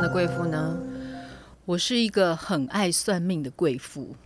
[0.00, 0.76] 的贵妇呢？
[1.64, 4.16] 我是一个很爱算命的贵妇。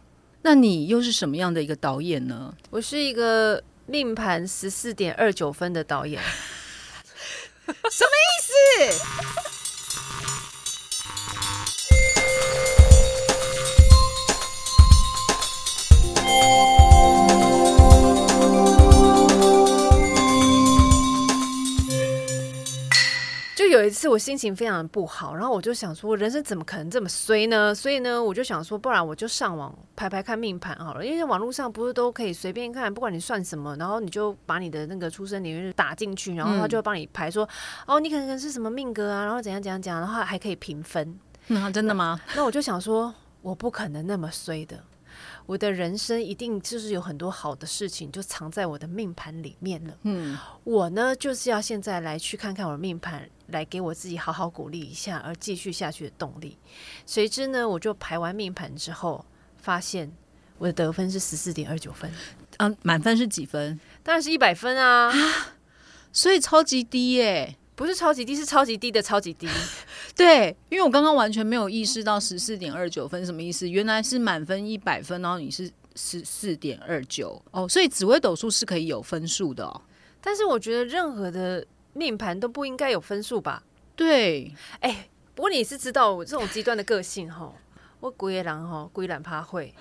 [0.42, 2.54] 那你又是什么样的一个导演呢？
[2.70, 6.20] 我是一个命盘十四点二九分的导演。
[7.66, 9.61] 什么意思？
[23.82, 27.74] 有一次我心情非常不好，然后我就想说，人生怎么可能这么衰呢？
[27.74, 37.48] 所以呢，我就想说，不然我就上网排排看命盘好了，因为网络上不是都可以随便看，不管你算什么，然后你就把你的那个出生年月日打进去，然后他就会帮你排说，
[37.88, 41.18] 哦，你可能是什么命格啊，然后怎样怎样讲，然后还可以评分。
[41.48, 42.20] 嗯，真的吗？
[42.36, 44.78] 那我就想说，我不可能那么衰的。
[45.46, 49.98] 我的人生一定就是有很多好的事情就藏在我的命盘里面了。
[50.02, 56.56] 嗯，我呢就是要现在来去看看我的命盘，来给我自己好好鼓励一下，而继续下去的动力。
[57.06, 59.24] 谁知呢，我就排完命盘之后，
[59.56, 60.12] 发现
[60.58, 62.10] 我的得分是十四点二九分。
[62.58, 63.80] 嗯，满分是几分？
[64.02, 65.12] 当然是一百分啊！
[66.12, 67.56] 所以超级低耶。
[67.82, 69.48] 不是超级低，是超级低的超级低。
[70.14, 79.82] 对，因为我刚刚完全没有意识到十四点二九分什么意思，原来是满分一百分，然后你是十四点二九哦，所以紫微斗数是可以有分数的哦。
[80.20, 83.64] 但是我觉得任何的命盘都不应该有分数吧？
[83.96, 87.52] 对，哎，不过你是知道我这种极端的个性哈，
[87.98, 89.74] 我鬼野狼哈，鬼懒怕会，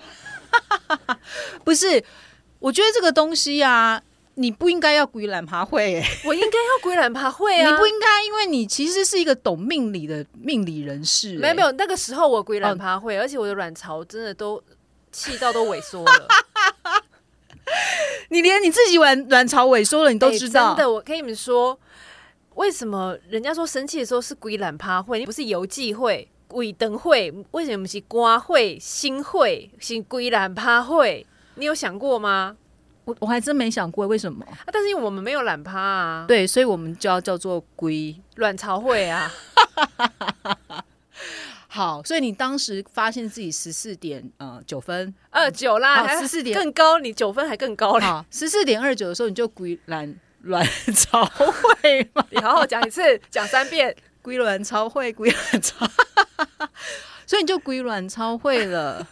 [1.62, 2.02] 不是？
[2.58, 4.02] 我觉得这个东西啊。
[4.34, 7.70] 你不应该要归懒爬会，哎，我应该要归懒爬会啊！
[7.70, 11.36] 你不应该，因为你其实是一个懂命理的命理人士。
[11.38, 14.62] 没有没有，那个时候我归懒爬会，而且我的卵巢真的都
[15.10, 16.28] 气到都萎缩了。
[18.30, 20.68] 你连你自己卵卵巢萎缩了，你都知道。
[20.68, 21.78] 真的，我跟你们说，
[22.54, 27.32] 为什么人家说生气的时候是归懒趴会，不是游记会、鬼灯会？
[27.50, 31.26] 为什么是瓜会、新会、是归懒趴会？
[31.56, 32.56] 你有想过吗？
[33.04, 39.30] 我我还真没想过为什么，但是因为我们没有懒趴啊，对，所以我们就要叫做龟卵巢会啊。
[41.68, 48.24] 好，所以你当时发现自己十四点呃九分二九啦，十四点更高，你九分还更高了。
[48.30, 52.24] 十四点二九的时候，你就龟卵 卵巢会嘛？
[52.30, 55.88] 你好好讲一次，讲三遍，龟卵巢会，龟卵巢，
[57.26, 59.06] 所以你就龟卵巢会了。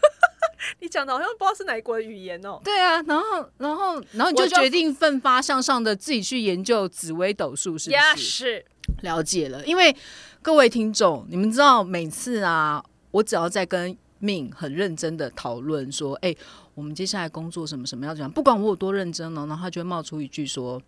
[0.78, 2.60] 你讲的好像不知道是哪国的语言哦。
[2.64, 8.22] 对啊，然后，然后，然后你就决定奋发向上的自己去研究紫微斗数，是不是？
[8.22, 8.64] 是
[9.02, 9.64] 了解了。
[9.66, 9.94] 因为
[10.40, 16.34] 各位听众，你们知道，每次啊，我只要在跟命很认真的讨论说，哎，
[16.74, 20.80] 我们接下来工作什么什么要讲，不管我有多认真呢，然后他就会冒出一句说。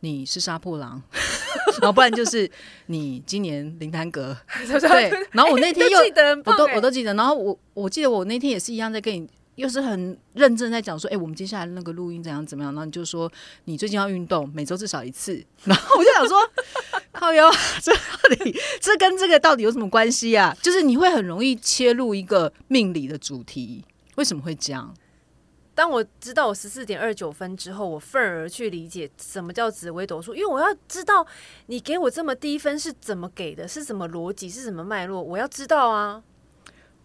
[0.00, 1.02] 你是杀破狼，
[1.80, 2.50] 然后不然就是
[2.86, 5.10] 你今年灵丹阁，对。
[5.32, 5.98] 然后我那天 又
[6.44, 13.30] 我都我都记得，然后我我记得我那天也是一样在跟你，又是很认真在讲说，哎，我们接下来那个录音怎样怎么样，然后你就说
[13.64, 15.44] 你最近要运动，每周至少一次。
[15.64, 16.38] 然后我就想说，
[17.12, 17.50] 靠腰，
[17.82, 20.56] 这到底这跟这个到底有什么关系啊？
[20.62, 23.84] 就是你会很容易切入一个命理的主题，
[24.16, 24.94] 为什么会这样？
[25.78, 31.24] 当我知道我十四点二九分之后，我愤而去理解什么叫紫微斗数，因为我要知道
[31.66, 36.20] 你给我这么低分是怎么给的，是什么逻辑，是什么脉络，我要知道啊。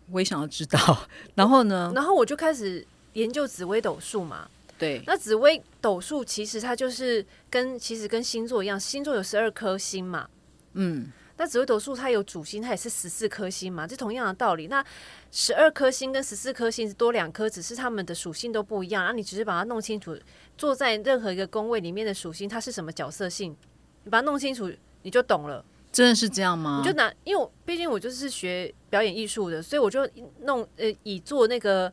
[0.09, 1.07] 我也想要知道。
[1.35, 1.91] 然后呢？
[1.93, 4.49] 然后我就开始研究紫微斗数嘛。
[4.79, 5.03] 对。
[5.05, 10.27] 那紫微斗数其实它就是跟其实跟星座一样，星座有十二颗星嘛。
[10.73, 11.11] 嗯。
[11.37, 14.67] 那紫微斗数它有主星，它也是十四颗星嘛，这同样的道理。
[14.67, 14.85] 那
[15.31, 19.03] 十二颗星跟十四颗星是多两颗，只是它们的属性都不一样。
[19.03, 20.15] 然后你只是把它弄清楚，
[20.57, 23.55] 坐在任何一个宫位里面的属性，它是什么角色性，
[24.03, 25.65] 你把它弄清楚，你就懂了。
[25.91, 26.81] 真的是这样吗？
[26.83, 30.07] 你就拿，因为毕竟我就是学表演艺术的，所以我就
[30.41, 31.91] 弄呃，以做那个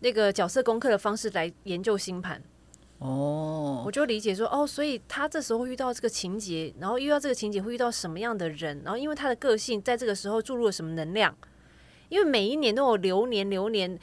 [0.00, 2.42] 那个角色功课的方式来研究星盘。
[3.02, 11.36] 哦，我就理解说，哦，所以他这时候遇到这个情节，然后遇到这个情节会遇到什么样的人，然后因为他的个性在这个时候注入了什么能量？
[12.08, 13.98] 因为每一年都有流年，流年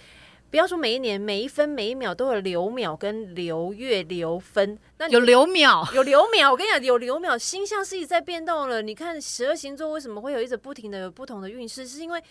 [0.51, 4.77] 不要说每一年，每一分每一秒都有流秒跟流月流分。
[4.97, 6.51] 那有流秒，有流秒。
[6.51, 8.81] 我跟你讲，有流秒，星象是一直在变动了。
[8.81, 11.87] 你看十二星座为什么会有一直不停的有不同的运势？
[11.87, 12.21] 是因为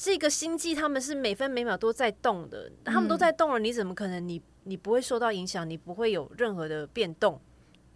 [0.00, 4.40] 这个星际他们是每分每秒都在动的，他们都在动了，你怎么可能你？
[4.64, 7.40] 你不会受到影响，你不会有任何的变动。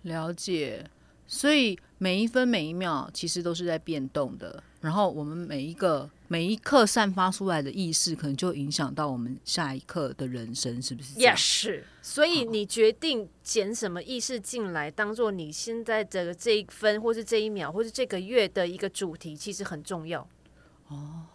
[0.03, 0.89] 了解，
[1.27, 4.63] 所以每一分每一秒其实都是在变动的。
[4.81, 11.21] 然后我们每一个每一刻散发出来的意识，可能就影响到我们下一刻的人生，是不是？
[11.21, 11.85] 也是。
[12.01, 20.27] 所以你决定捡什么意识进来，当做你现在的这一分，或是这一秒，或是这个月的一个主题，其实很重要。
[20.89, 21.27] 哦。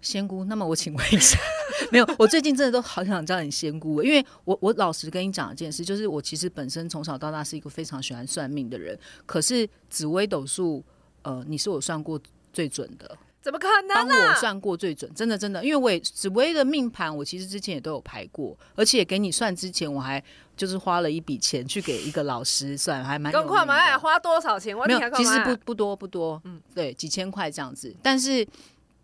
[0.00, 1.38] 仙姑，那么我请问一下，
[1.90, 10.84] 没有，我最近真的都好想叫你仙姑，因为我我老实跟你讲一件事，就是我其实本身从小到大是一个非常喜欢算命的人，可是紫微斗数，
[11.22, 12.20] 呃，你是我算过
[12.52, 13.94] 最准的，怎么可能？
[13.94, 20.22] 帮我算过最准，真的真的，因为我也紫薇的命盘，我其实之前也都有排过，而且给你算之前，我还
[20.56, 23.32] 就是花了一笔钱去给一个老师算，还蛮。
[23.32, 24.76] 更快嘛，哎，花多少钱？
[24.76, 28.46] 没有，其实不不多不多，嗯，对，几千块这样子，但是。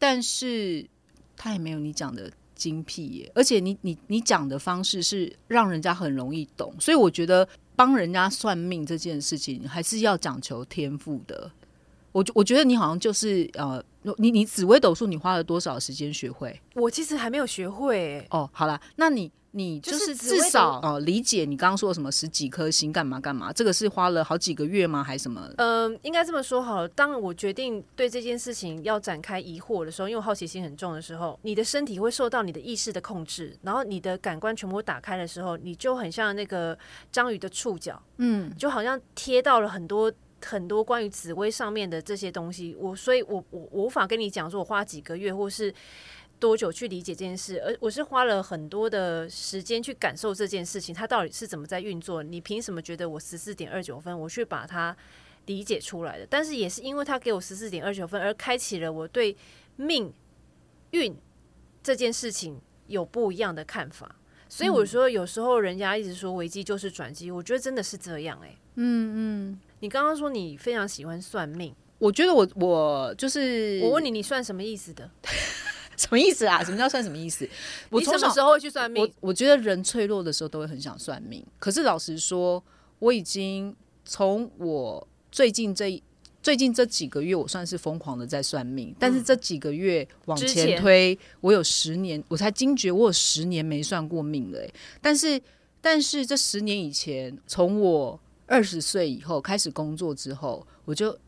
[0.06, 0.86] 但是
[1.34, 11.50] 他也没有你讲的精辟耶，而且你你你讲的方式是让人家很容易懂，所以我觉得帮人家算命这件事情还是要讲求天赋的。
[12.12, 13.82] 我我觉得你好像就是呃，
[14.18, 16.60] 你你紫微斗数你花了多少时间学会？
[16.74, 18.50] 我其实还没有学会哦。
[18.52, 19.32] 好了，那你。
[19.56, 23.52] 你就是至少哦，理解你刚刚说什么十几颗星干嘛干嘛？
[23.52, 25.02] 这个是花了好几个月吗？
[25.02, 25.48] 还是什么？
[25.58, 26.88] 嗯，应该这么说好了。
[26.88, 36.76] 当我决定对这件事情要展开疑惑的时候，因为好奇心很重的时候，你的身体会受到你的意识的控制，然后你的感官全部打开的时候，你就很像那个
[37.12, 40.12] 章鱼的触角，嗯，就好像贴到了很多
[40.44, 42.74] 很多关于紫薇上面的这些东西。
[42.76, 45.72] 我所以，我我我无法跟你讲说我花几个月或是。
[46.44, 47.58] 多久去理解这件事？
[47.64, 52.22] 而我是花了很多的时间去感受这件事情，它到底是怎么在运作？
[52.22, 54.20] 你凭什么觉得我十四点二九分？
[54.20, 54.94] 我去把它
[55.46, 56.26] 理解出来的。
[56.28, 59.34] 但是也是因为他给我十四点二九分，而开启了我对
[59.76, 60.12] 命
[60.90, 61.16] 运
[61.82, 64.14] 这件事情有不一样的看法。
[64.50, 68.38] 所以我说，有时候人家一直说危机就是转机，我觉得真的是这样。
[68.44, 75.10] 哎，嗯嗯，你刚刚说你非常喜欢算命，我觉得我我就是我问你，你算什么意思的？
[75.98, 76.62] 什么意思啊？
[76.62, 77.48] 什么叫算什么意思？
[77.90, 79.02] 我什么时候会去算命？
[79.02, 81.44] 我我觉得人脆弱的时候都会很想算命。
[81.58, 82.62] 可是老实说，
[82.98, 83.74] 我已经
[84.04, 86.02] 从我最近这
[86.42, 88.94] 最近这几个月，我算是疯狂的在算命。
[88.98, 94.60] 但是这几个月往前推，我有十年，我才惊觉我有十年没算过命了。
[95.00, 95.40] 但是
[95.80, 101.18] 但是这十年以前，从我二十岁以后开始工作之后，我就。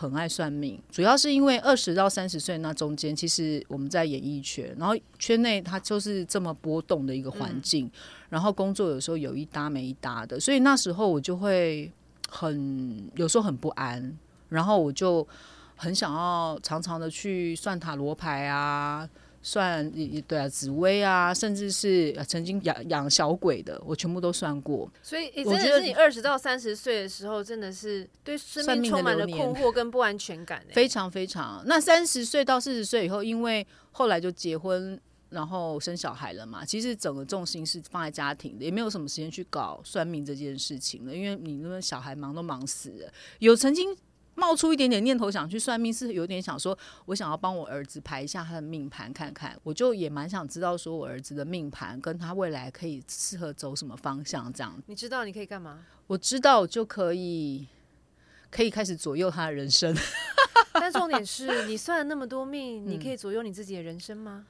[0.00, 7.90] 很爱算命，主要是因为二十到三十岁那中间，其实我们在演艺圈，然后圈内它就是这么波动的一个环境，
[8.30, 11.92] 然后工作有时候有一搭没一搭的，所以那时候我就会
[12.30, 14.16] 很有时候很不安，
[14.48, 15.28] 然后我就
[15.76, 19.06] 很想要常常的去算塔罗牌啊。
[19.42, 19.90] 算
[20.26, 24.90] 对啊，紫薇啊，甚至是曾经养养小鬼的，我全部都算过。
[25.02, 30.62] 所以，真的是你二十到三十岁的时候，真的是对生命充满了困惑跟不安全感。
[30.72, 31.62] 非常非常。
[31.64, 35.00] 那三十岁到四十岁以后，因为后来就结婚，
[35.30, 43.12] 然后生小孩了嘛，其实整个重心是放在家庭的，也没有什么时间去搞算命这件事情了，因为你那边小孩忙都忙死了。
[43.38, 43.96] 有曾经。
[44.40, 54.82] 冒出一点点念头想去算命，是有点想说，我想要帮我儿子排一下他的命盘看看，我就也蛮想知道说我儿子的命盘跟他未来可以适合走什么方向这样。
[54.86, 55.84] 你知道你可以干嘛？
[56.06, 57.68] 我知道就可以，
[58.50, 59.94] 可以开始左右他的人生。
[60.72, 64.46] 但重点是你算了那么多命，你可以左右你自己的人生吗？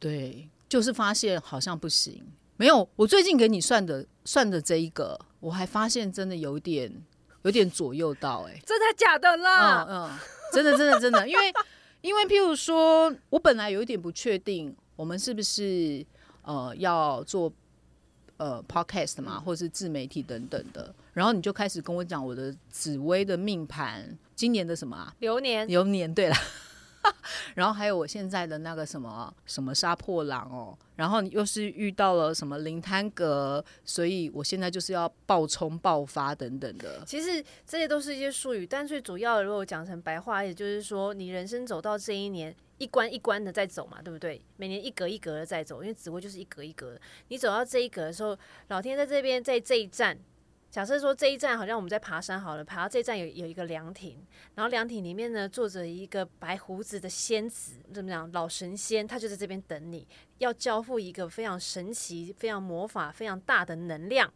[0.00, 2.24] 对，就是发现好像不行。
[2.56, 7.04] 没有，我最近给你算的算的这一个，我还发现真的有点。
[7.48, 9.86] 有点左右到哎，真的假的啦。
[9.88, 10.18] 嗯嗯，
[10.52, 11.52] 真的真的真的，因为
[12.02, 16.04] 因为譬如说，我本来有一点不确定，我们是不是
[16.42, 17.50] 呃要做
[18.36, 20.94] 呃 podcast 嘛，或者是自媒体等等的。
[21.14, 25.14] 然后你就开始跟我讲我的紫薇的命盘，今年的什么啊？
[25.20, 25.66] 流年。
[25.66, 26.36] 流年，对了。
[27.54, 37.02] 然后还有我现在的那个什么什么杀破狼哦，然后你又是遇到了什么灵滩阁，所以我现在就是要爆冲爆发等等的。
[37.06, 44.40] 其实这些都是一些术语，但最主要的如果讲成白话，也就是说你人生走到这一年，一关一关的在走嘛，对不对？
[44.56, 46.98] 每年一格一格的在走，因为紫薇就是一格一格。
[47.28, 48.36] 你走到这一格的时候，
[48.68, 50.18] 老天在这边在这一站。
[50.70, 54.22] 假设说这一站好像我们在爬山好了，爬到这一站有有一个凉亭，
[54.54, 60.06] 然后凉亭里面呢坐着一个白胡子的仙子，怎么讲老神仙，他就在这边等你，
[60.38, 64.30] 要交付一个非常神奇、非常魔法、非常大的能量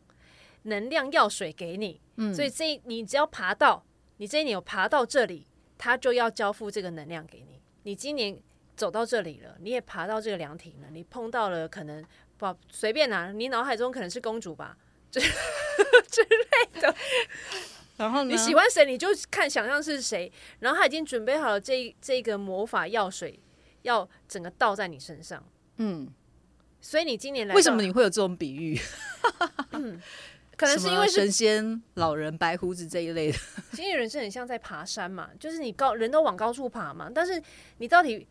[0.62, 2.00] 能量药水给你。
[2.16, 3.84] 嗯，所以这你只要爬到
[4.16, 5.46] 你这一年有爬到这里，
[5.76, 7.60] 他就要交付这个能量给你。
[7.82, 8.40] 你今年
[8.74, 12.02] 走到这里了，你也爬到这个凉亭了，你碰到了可能
[12.38, 14.78] 不随便拿，你脑海中可能是公主吧。
[15.10, 15.20] 之
[16.10, 16.94] 之类的，
[17.96, 23.38] 然后你喜欢谁，你就看想象是谁，然后他已经准备好了这这个魔法药水，
[23.82, 25.42] 要整个倒在你身上。
[25.76, 26.08] 嗯，
[26.80, 28.78] 所以你今年来，为什么你会有这种比喻？
[29.72, 30.00] 嗯
[30.56, 33.38] 可能是因为神仙、老人、白胡子这一类的。
[33.72, 37.42] 经纪人是很像在爬山嘛，就是你高人都往高处爬嘛，但是
[37.78, 38.26] 你到底。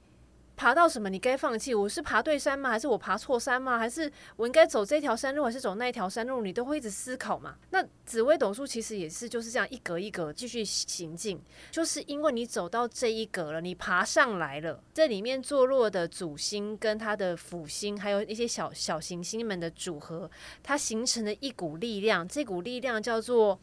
[0.62, 1.10] 爬到什么？
[1.10, 1.74] 你该放弃？
[1.74, 2.70] 我是爬对山吗？
[2.70, 3.80] 还是我爬错山吗？
[3.80, 6.44] 还是我应该走这条山路，还是走那一条山路？
[6.44, 7.56] 你都会一直思考嘛？
[7.72, 11.42] 那紫微斗数其实也是就是这样一格一格继续行进，
[11.72, 20.30] 就是因为你走到这一格了，你爬上来了，这里面坐落的主星跟它的辅星，还有一些小小行星们的组合，
[20.62, 22.28] 它形成了一股力量。
[22.28, 23.60] 这股力量叫做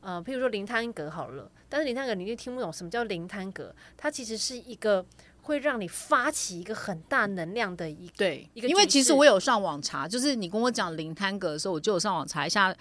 [0.00, 5.06] 呃，譬如说灵滩格好了，但是灵滩格你就听不懂什么叫灵滩格，它其实是一个。
[5.50, 12.72] 会让你发起一个很大能量的一对一个，因为其实我有上网查，就是你跟我讲灵摊格的时候，我就有上网查一下，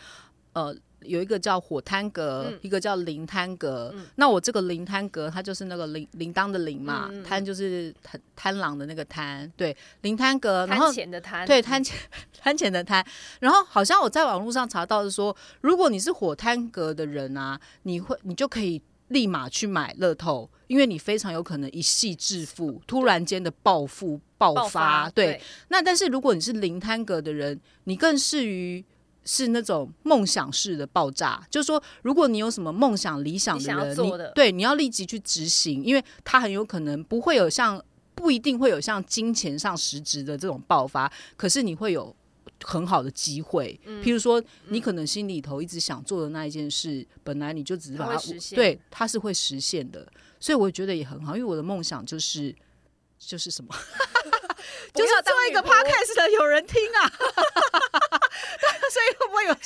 [0.53, 3.91] 呃，有一个叫火摊格，一个叫灵摊格。
[4.17, 11.97] 那我这个灵摊格，它就是那个铃铃铛的铃嘛，滩就是贪贪狼的那个贪，对，灵摊格，然后钱的贪，对，贪钱
[12.39, 13.03] 贪钱的贪。
[13.39, 18.79] 然后好像我在网络上查到是说，如果你是火摊格的人啊，你会你就可以。
[19.09, 25.09] 立马去买乐透，因为你非常有可能一夕致富，突然间的暴富爆发。
[25.11, 28.83] 对，那但是如果你是零摊格的人，你更适于
[29.25, 31.45] 是那种梦想式的爆炸。
[31.49, 37.79] 就是说，如果你有什么梦想、理想的人，你对你要立即去执行，因为他很有可能不会有像
[38.15, 42.15] 不一定会有像金钱上实质的这种爆发，可是你会有。
[42.63, 48.21] 很好的机会，譬如说，你可能心里头一直想做的那一件事，本来你就只是把它
[48.55, 50.07] 对，它是会实现的，
[50.39, 52.55] 所以我觉得也很好，因为我的梦想就是
[53.17, 53.73] 就是什么。
[54.93, 57.11] 就是做一个 podcast 的有人听啊，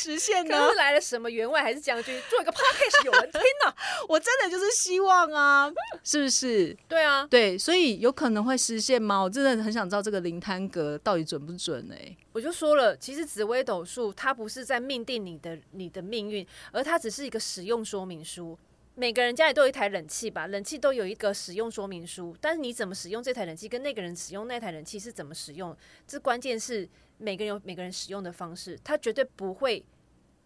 [0.04, 0.70] 实现呢？
[0.70, 2.22] 是来了什么员外还是将军？
[2.30, 3.74] 做一个 podcast 有人听呢？
[4.10, 5.72] 我真的就是希望啊，
[6.04, 6.76] 是不是？
[6.90, 9.22] 对啊，对，所以有可能会实现吗？
[9.22, 12.16] 我真的很想知道这个灵摊格到底准不准哎。
[12.34, 18.58] 我就说了，其实紫微斗数它不是在命定你的你的命运，而它只是一个使用说明书。
[18.96, 22.36] 每个人家里都有一台冷气吧，冷气都有一个使用说明书。
[22.40, 25.76] 但是你怎么使用这台冷气，跟那个人使用那台冷气是怎么使用，
[26.08, 29.84] 这关键是每个人有每个人使用的方式，它绝对不会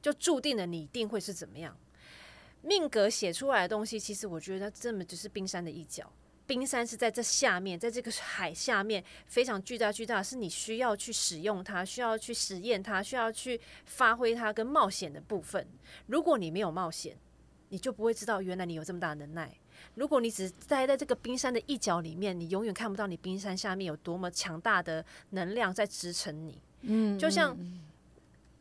[0.08, 1.78] 就注定了你一定会是怎么样。
[2.62, 6.10] 命格写出来的东西，其实我觉得它根本就是冰山的一角。
[6.46, 15.68] 冰山是在这下面，在这个海下面非常巨大巨大，是你需要去使用它，需要去实验它，需要去发挥它跟冒险的部分。
[16.06, 17.18] 如果你没有冒险，
[17.68, 19.54] 你就不会知道原来你有这么大的能耐。
[19.96, 26.62] 如果你只待在这个冰山的一角里面，你永远看不到你冰山下面有多么强大的能量在支撑你。
[26.82, 27.58] 嗯，就像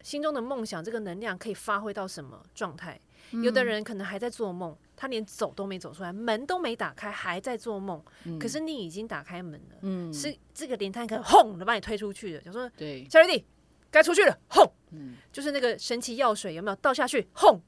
[0.07, 2.97] 心中的梦想，这个能量可以发挥到什么状态？
[3.43, 8.01] 有的人可能还在做梦，他连走都没走出来，门都没打开，还在做梦。
[8.39, 12.41] 可是你已经打开门了，嗯，是这个连探可轰的把你推出去了。
[12.41, 13.45] 就说对，小弟弟
[13.91, 17.61] 该出去了，轰，嗯，就是那个神奇药水有没有倒下去，轰。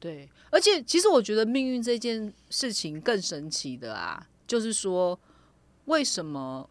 [0.00, 5.16] 对，而且其实我觉得命运这件事情更神奇的啊，就是说，
[5.84, 6.68] 为什么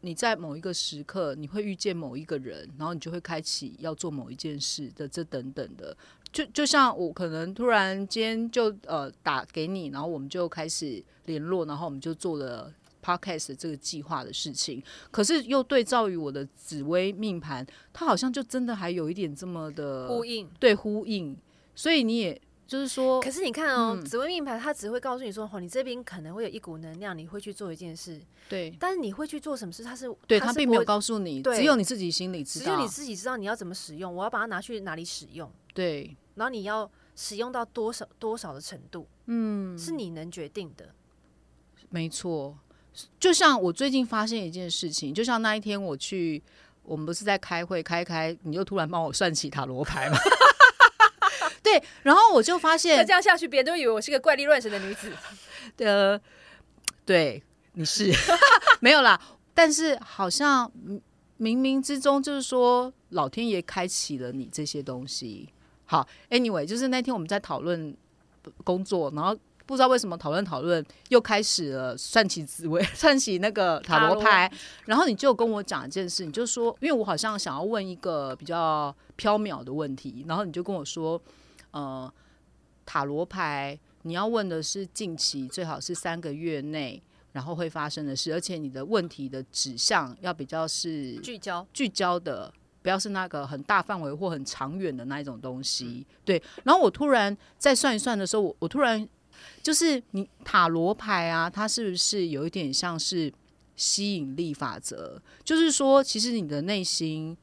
[0.00, 5.96] 你在某一个时刻你会遇见某一个人，然后你就会开启要做某一件事的这等等的，
[6.32, 21.36] 就就像我可能突然间就呃打给你，然后我们就开始联络，然后我们就做了 podcast 这个计划的事情，可是又对照于我的紫薇命盘，它好像就真的还有一点这么的呼应，对呼应，
[21.74, 22.40] 所以你也。
[22.68, 28.20] 就是说，可是你看哦，紫微命盘它只会告诉你说，哦，你这边可能会有一股能量，你会去做一件事。
[28.46, 35.50] 对，但是你会去做什么事，它是对它并没有告诉你，只有你自己心里知道，只有你自己知道你要怎么使用，我要把它拿去哪里使用。
[35.72, 40.90] 对，然后你要使用到多少多少的程度，嗯，是你能决定的。
[41.88, 42.54] 没错，
[43.18, 46.42] 就像我最近发现一件事情，就像那一天我去，
[46.82, 50.18] 我们不是在开会，开开，你就突然帮我算起塔罗牌嘛。
[51.62, 55.12] 对，然后我就发现，这样下去，别人都以为我是个怪力乱神的女子。
[55.78, 56.18] 呃，
[57.04, 57.42] 对，
[57.74, 58.12] 你是
[58.80, 59.20] 没有啦，
[59.52, 60.70] 但是好像
[61.38, 65.48] 冥冥之中就是说，老天爷开启了你这些东西。
[65.84, 67.94] 好，anyway，就是那天我们在讨论
[68.64, 69.36] 工作，然后
[69.66, 74.50] 不知道为什么讨论讨论，又开始了算起紫薇，算起那个塔罗牌，
[74.86, 81.20] 然后你就跟我讲一件事，你就说，因为我好像想要问一个比较缥缈的问题，然后你就跟我说。
[81.70, 82.12] 呃，
[82.86, 96.06] 塔罗牌，你要问的是近期最好是三个月内，然后会发生的事，而且你的问题的指向要比较是聚焦、聚焦的，不要是那个很大范围或很长远的那一种东西。
[96.24, 99.06] 对，然后我突然再算一算的时候，我我突然
[99.62, 103.32] 就是你塔罗牌啊，它是不是有一点像是
[103.76, 105.20] 吸引力法则？
[105.44, 107.36] 就是说，其实你的内心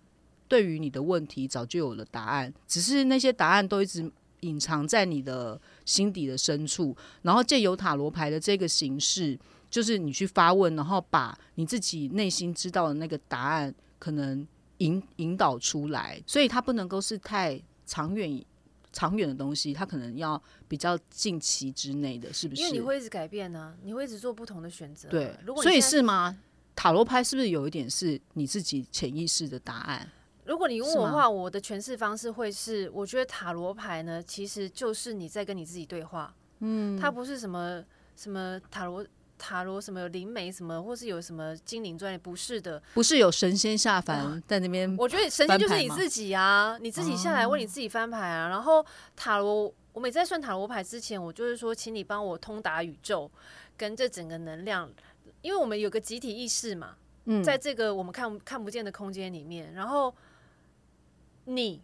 [0.47, 4.11] 对于你的问题早就有了答案，只是那些答案都一直
[4.41, 9.39] 隐藏在你的心底的深处，然后借由塔罗牌的这个形式。
[9.67, 14.47] 就是你去发问，然后把你自己内心知道的那个答案，可能
[14.77, 18.41] 引引导出来，所以它不能够是太长远、
[18.93, 22.61] 长远的东西，它可能要比较近期之内的，是不是？
[22.61, 25.09] 因为你会一直改变呢，你会一直做不同的选择。
[25.09, 26.37] 对，所以是吗？
[26.73, 30.09] 塔罗牌是不是有一点是你自己潜意识的答案？
[30.45, 36.33] 如果你问我的话，我的诠释方式会是，我觉得塔罗牌呢，其实就是你在跟你自己对话。
[36.59, 37.83] 嗯，它不是什么
[38.15, 39.05] 什么塔罗。
[39.37, 42.17] 塔罗什么灵媒什么，或是有什么精灵专业？
[42.17, 44.95] 不是的，不是有神仙下凡在那边。
[44.97, 48.47] 我觉得神仙就是你自己啊，你自己下来为你自己翻牌啊。
[48.47, 48.83] 然后
[49.13, 53.29] 塔罗，我每次在算塔罗牌之前，我就是说，请你帮我通达宇宙
[53.75, 54.89] 跟这整个能量，
[55.41, 60.15] 因为我们有个集体意识嘛，嗯，在这个我们看看不见的空间里面，然后
[61.45, 61.81] 你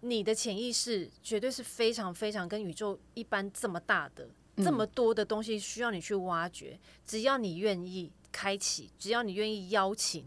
[0.00, 4.28] 你的潜意识绝对是非常非常跟宇宙一般这么大的。
[4.58, 10.24] 这么多的东西需要你去挖掘，只要你愿意开启，只要你愿意邀请，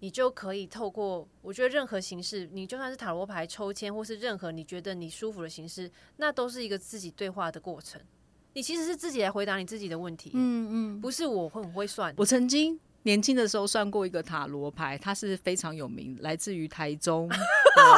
[0.00, 8.00] 你就可以透过我觉得任何形式，你就算是塔罗牌抽签，或是任何你觉得你舒服的形式，那都是一个自己对话的过程。
[8.54, 12.12] 你其实是自己来回答你自己的问题，嗯嗯，不是我会很会算。
[12.16, 17.30] 我曾经年轻的时候算过一个塔罗牌，它是非常有名，来自于台中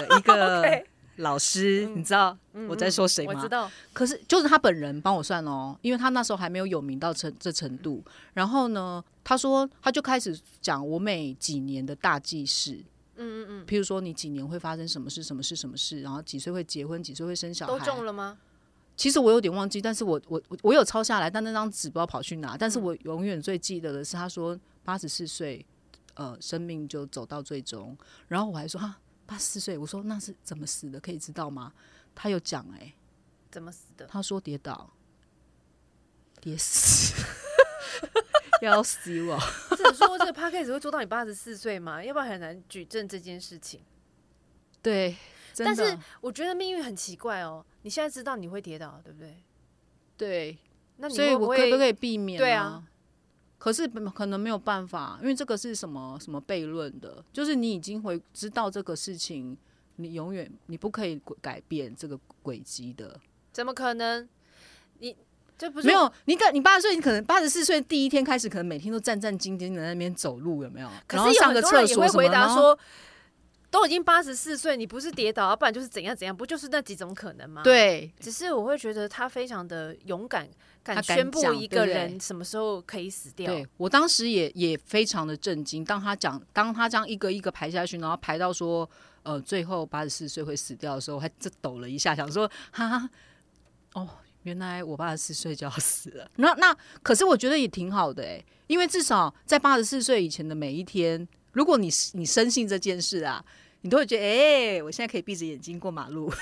[0.00, 0.84] 的一个。
[1.16, 2.34] 老师，你知道
[2.66, 3.34] 我在说谁吗？
[3.36, 8.02] 我知道，可是就是他本人帮我算哦，因为他那时候还没有有名到程这程度。
[8.32, 12.82] 然后呢，他说他就开始讲我每几年的大记事，
[13.16, 18.38] 嗯嗯嗯，譬如说你几年会发生什么事，什么事，什么事，然后几岁会结婚，几岁会生小孩，都中了吗？
[18.96, 22.56] 其实我有点忘记，但是我我我有抄下来，但那张纸不知道跑去哪。
[22.56, 25.66] 但是我永远最记得的是，他说八十四岁，
[26.14, 27.94] 呃，生命就走到最终。
[28.28, 28.96] 然后我还说哈。
[29.30, 30.98] 八十四岁，我说那是怎么死的？
[30.98, 31.72] 可以知道吗？
[32.16, 32.92] 他有讲哎，
[33.48, 34.04] 怎么死的？
[34.08, 34.90] 他说跌倒，
[36.40, 37.14] 跌死，
[38.60, 39.38] 要死我！
[39.76, 42.02] 只能说这个 p a c k a g e 会做到你八十四岁吗？
[42.02, 43.80] 要不然很难举证这件事情。
[44.82, 45.16] 对，
[45.58, 47.64] 但是我觉得命运很奇怪哦。
[47.82, 49.44] 你现在知道你会跌倒，对不对？
[50.16, 50.58] 对，
[50.96, 52.36] 那所以我可不可以避免？
[52.36, 52.84] 对啊。
[53.60, 59.54] 可是可能没有办法，因为这个是什么什么悖论的，就是你已经会知道这个事情，
[59.96, 63.20] 你永远你不可以改变这个轨迹的。
[63.52, 64.26] 怎么可能？
[65.00, 65.14] 你
[65.58, 66.10] 这不是没有？
[66.24, 70.88] 你你八十岁，你可能八十四岁第一天开始，可能每天都战战兢兢的在那边走路，有没有？
[71.06, 72.78] 可是有很多人也会回答说，
[73.70, 77.62] 都已经八十四岁，你不是跌倒，要不然就是怎样怎样，不就是那几种可能吗？
[77.62, 80.48] 对，只是我会觉得他非常的勇敢。
[80.82, 83.52] 敢宣布一个人什么时候可以死掉？
[83.52, 85.84] 对我当时也也非常的震惊。
[85.84, 88.88] 当他讲，当他这样一个一个排下去，然后排到说，
[89.22, 93.06] 呃，最后八十四岁会死掉的时候，还这抖了一下，想说，哈，
[93.92, 94.08] 哦，
[94.44, 96.26] 原来我八十四岁就要死了。
[96.36, 103.44] 那那可是我觉得也挺好的哎，因为至少在八十四岁以前的每一天，如果你你深信这件事啊，
[103.82, 106.32] 你都会觉得，哎，我现在可以闭着眼睛过马路。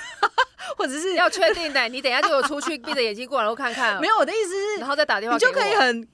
[0.77, 3.99] 或者是要确定的，你等下就有出去闭着眼睛过来，然后看看。
[3.99, 6.07] 没有，我的意思是，然后再打电话，你就可以很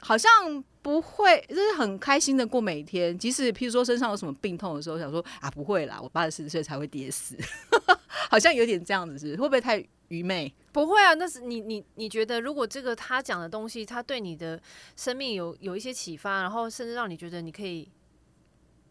[0.00, 3.16] 好像不会，就是很开心的过每一天。
[3.18, 7.36] 即使譬如说身上有什么病痛的时候，想说啊不会啦，我八十四岁才会跌死，
[8.30, 10.52] 好像有点这样子，是会不会太愚昧？
[10.72, 14.60] 不会啊，那是你你你觉得，如果这个他讲的东西，他对你的
[14.94, 17.88] 生命有有一些启发，然后甚至让你觉得你可以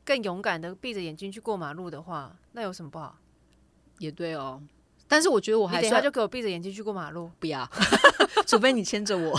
[0.04, 3.18] 更勇敢的闭着眼睛去过马路的话，那有什么不好？
[4.00, 4.62] 也对哦。
[5.08, 7.70] 但是我觉得我还他就给我闭着眼睛去过马路，不要，
[8.48, 9.38] 除非你牵着我，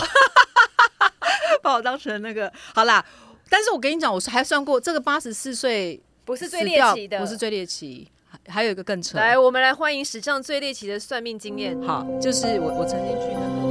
[1.63, 3.03] 把我当成那个好啦。
[3.49, 8.07] 但是我跟你讲，我还算过这个八十四岁不是最猎奇的，不是最猎奇，
[8.47, 9.17] 还有一个更扯。
[9.17, 11.81] 来，我们来欢迎史上最猎奇的算命经验。
[11.81, 13.62] 好，就是我我曾经去那个。